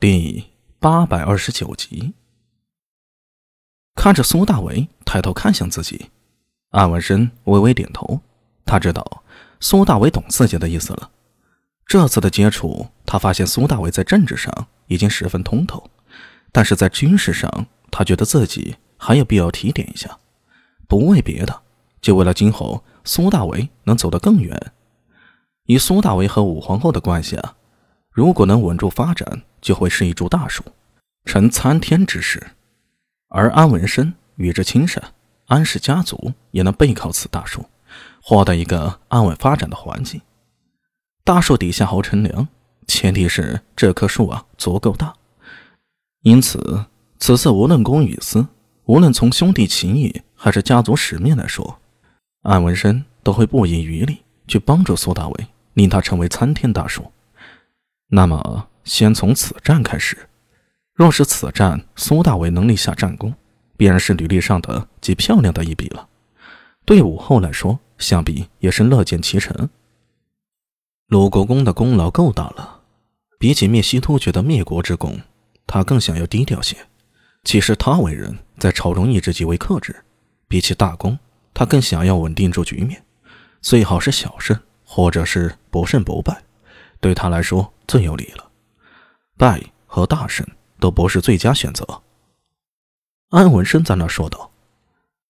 [0.00, 0.50] 第
[0.80, 2.12] 八百二十九集，
[3.94, 6.10] 看着苏大为抬头看向自己，
[6.70, 8.20] 安文生微微点头。
[8.66, 9.22] 他知道
[9.60, 11.10] 苏大为懂自己的意思了。
[11.86, 15.88] 这次的接触，他发现苏大为在政治上已经十分通透，
[16.52, 20.18] 但是在军事上，他觉得自己还有必要提点一下。
[20.86, 21.62] 不为别的，
[22.02, 24.72] 就为了今后苏大为能走得更远。
[25.64, 27.56] 以苏大为和武皇后的关系啊。
[28.14, 30.62] 如果能稳住发展，就会是一株大树，
[31.24, 32.38] 成参天之势；
[33.28, 35.02] 而安文生与之亲善，
[35.46, 37.66] 安氏家族也能背靠此大树，
[38.22, 40.20] 获得一个安稳发展的环境。
[41.24, 42.46] 大树底下好乘凉，
[42.86, 45.12] 前提是这棵树啊足够大。
[46.22, 46.84] 因此，
[47.18, 48.46] 此次无论公与私，
[48.84, 51.80] 无论从兄弟情谊还是家族使命来说，
[52.42, 57.10] 安文生都会不遗余力去帮助苏大伟，令他成为参天大树。
[58.14, 60.16] 那么，先从此战开始。
[60.94, 63.34] 若是此战苏大伟能立下战功，
[63.76, 66.08] 必然是履历上的极漂亮的一笔了。
[66.84, 69.68] 对武后来说，想必也是乐见其成。
[71.08, 72.82] 鲁国公的功劳够大了，
[73.36, 75.20] 比起灭西突厥的灭国之功，
[75.66, 76.76] 他更想要低调些。
[77.42, 80.04] 其实他为人，在朝中一直极为克制，
[80.46, 81.18] 比起大功，
[81.52, 83.04] 他更想要稳定住局面，
[83.60, 86.43] 最好是小胜，或者是不胜不败。
[87.04, 88.50] 对他来说最有利了，
[89.36, 90.46] 败和大胜
[90.80, 91.86] 都不是最佳选择。
[93.28, 94.50] 安文生在那说道。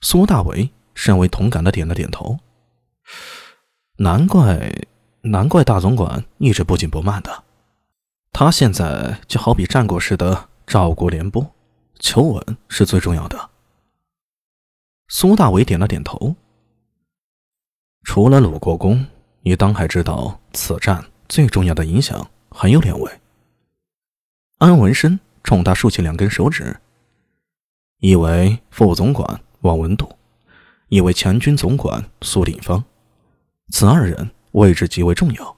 [0.00, 2.38] 苏大为甚为同感的点了点头。
[3.98, 4.72] 难怪，
[5.20, 7.44] 难怪大总管一直不紧不慢的。
[8.32, 11.52] 他现在就好比战国时的赵国廉颇，
[11.98, 13.50] 求稳是最重要的。
[15.08, 16.34] 苏大为点了点头。
[18.04, 19.04] 除了鲁国公，
[19.42, 21.04] 你当还知道此战？
[21.28, 23.20] 最重要的影响还有两位。
[24.58, 26.80] 安文生冲他竖起两根手指，
[27.98, 30.16] 一为副总管王文度，
[30.88, 32.82] 一为前军总管苏定方，
[33.70, 35.56] 此二人位置极为重要。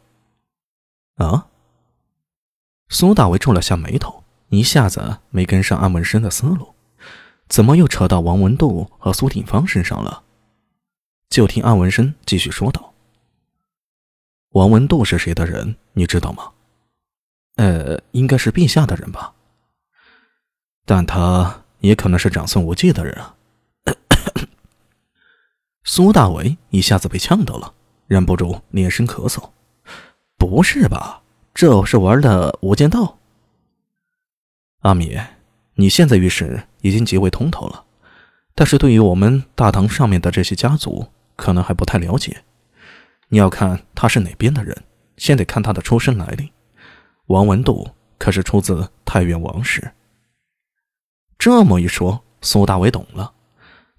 [1.16, 1.46] 啊！
[2.88, 6.74] 苏大为皱了下眉头，一下子没跟上安文生的思路，
[7.48, 10.24] 怎么又扯到王文度和苏定方身上了？
[11.28, 12.89] 就听安文生继续说道。
[14.50, 15.76] 王文度是谁的人？
[15.92, 16.50] 你知道吗？
[17.56, 19.32] 呃，应该是陛下的人吧。
[20.84, 23.36] 但他也可能是长孙无忌的人啊。
[25.84, 27.72] 苏大为一下子被呛到了，
[28.06, 29.50] 忍不住连声咳嗽。
[30.36, 31.22] 不是吧？
[31.54, 33.18] 这是玩的无间道？
[34.80, 35.20] 阿米，
[35.74, 37.84] 你现在遇事已经极为通透了，
[38.54, 41.06] 但是对于我们大唐上面的这些家族，
[41.36, 42.42] 可能还不太了解。
[43.30, 44.76] 你要看他是哪边的人，
[45.16, 46.52] 先得看他的出身来历。
[47.26, 49.92] 王文度可是出自太原王室。
[51.38, 53.32] 这么一说，苏大伟懂了。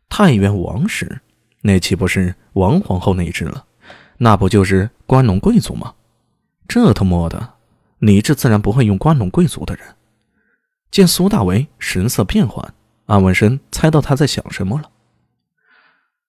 [0.10, 1.22] 太原王室，
[1.62, 3.66] 那岂不是王皇后那一支了？
[4.18, 5.96] 那不就是关陇贵族吗？
[6.68, 7.54] 这他妈的，
[8.00, 9.96] 李治自然不会用关陇贵族的人。
[10.92, 12.74] 见苏大为神色变幻，
[13.06, 14.92] 安文生猜到他在想什么了。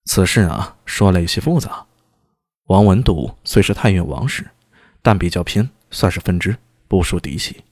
[0.05, 1.85] 此事啊，说来有些复杂。
[2.67, 4.49] 王文度虽是太原王室，
[5.03, 6.57] 但比较偏，算是分支，
[6.89, 7.65] 不属嫡系，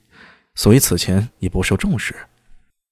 [0.55, 2.15] 所以此前也不受重视。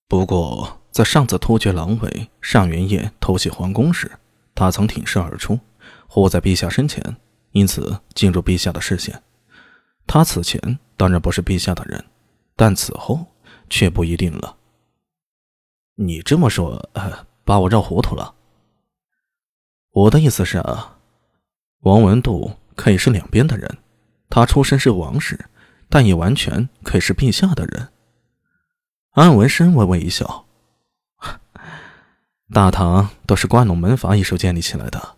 [0.07, 4.11] 不过，在上次突厥狼尾上元夜偷袭皇宫时，
[4.55, 5.59] 他曾挺身而出，
[6.07, 7.17] 护在陛下身前，
[7.51, 9.23] 因此进入陛下的视线。
[10.07, 12.03] 他此前当然不是陛下的人，
[12.57, 13.27] 但此后
[13.69, 14.57] 却不一定了。
[15.97, 16.89] 你这么说，
[17.45, 18.35] 把我绕糊涂了。
[19.91, 20.98] 我的意思是啊。
[21.83, 23.79] 王文度可以是两边的人，
[24.29, 25.47] 他出身是王室，
[25.89, 27.89] 但也完全可以是陛下的人。
[29.13, 30.47] 安文生微微一笑
[32.53, 35.17] ：“大唐都是关陇门阀一手建立起来的，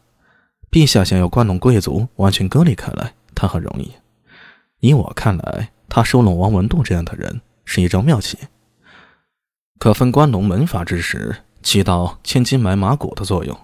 [0.71, 3.93] 陛下想要关陇贵族完全割离开来，他很容易。
[4.81, 8.37] 以我看来，他收拢王文度这样的人是一招妙棋，
[9.79, 13.59] 可分关陇门阀之时，起到千金买马骨的作用，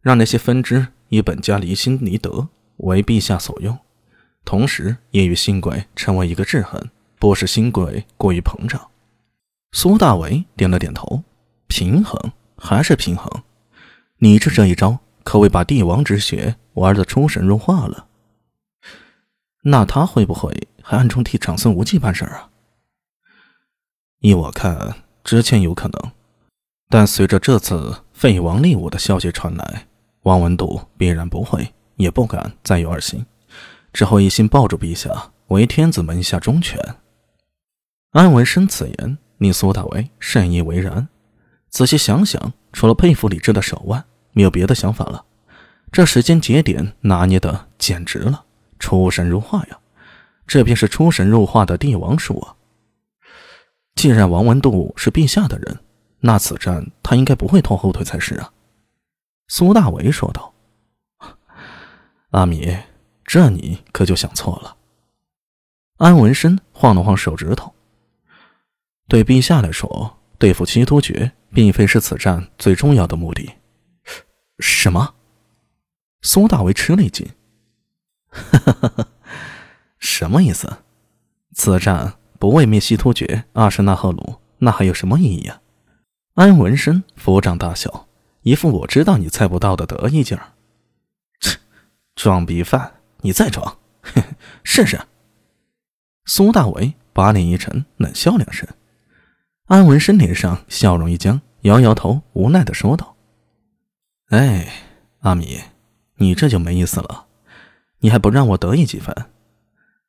[0.00, 2.48] 让那些分支。”以本家离心离德
[2.78, 3.78] 为陛下所用，
[4.46, 6.88] 同时也与新鬼成为一个制衡，
[7.18, 8.88] 不使新鬼过于膨胀。
[9.72, 11.22] 苏大为点了点头，
[11.66, 13.30] 平衡还是平衡。
[14.20, 18.06] 你这这一招可谓把帝王之血玩得出神入化了。
[19.64, 22.48] 那他会不会还暗中替长孙无忌办事啊？
[24.20, 26.12] 依我看，之前有可能，
[26.88, 29.88] 但随着这次废王立武的消息传来。
[30.22, 33.24] 王文度必然不会，也不敢再有二心，
[33.92, 36.78] 只会一心抱住陛下，为天子门下忠犬。
[38.12, 41.08] 安文生此言令苏大为深以为然。
[41.70, 45.24] 仔细想想，除了佩服李治的手腕，没有别的想法了。
[45.90, 48.44] 这时间节点拿捏的简直了，
[48.78, 49.78] 出神入化呀！
[50.46, 52.54] 这便是出神入化的帝王术啊！
[53.94, 55.78] 既然王文度是陛下的人，
[56.20, 58.52] 那此战他应该不会拖后腿才是啊。
[59.48, 60.54] 苏大为说道
[62.30, 62.76] ：“阿米，
[63.24, 64.76] 这你可就想错了。”
[65.98, 67.74] 安文生晃了晃手指头
[69.08, 73.54] ：“对陛下来说，对付七突厥并非是此战最重要的目的。”
[74.58, 75.14] 什么？
[76.22, 77.28] 苏大为吃了一惊
[78.30, 79.08] ：“哈 哈
[79.98, 80.78] 什么意思？
[81.54, 85.60] 此战不为灭西突厥、阿什纳赫鲁，那还有什么意义啊？”
[86.34, 88.08] 安文生抚掌大笑，
[88.42, 90.52] 一副我知道你猜不到的得意劲儿。
[91.40, 91.58] 切，
[92.14, 93.78] 装逼犯，你再装，
[94.64, 95.00] 试试。
[96.24, 98.68] 苏大为把脸一沉，冷笑两声。
[99.66, 103.16] 安文生脸上笑容一僵，摇摇头，无奈的说道
[104.30, 104.72] ：“哎，
[105.20, 105.60] 阿米，
[106.16, 107.26] 你这就没意思了，
[108.00, 109.14] 你还不让我得意几分？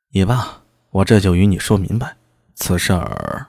[0.09, 2.17] 也罢，我这就与你说明白，
[2.55, 3.47] 此事儿。”